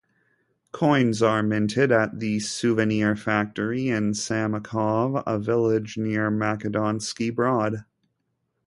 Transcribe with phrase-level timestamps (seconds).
[0.71, 7.85] Coins are minted at the "Suvenir" factory in Samokov, a village near Makedonski Brod.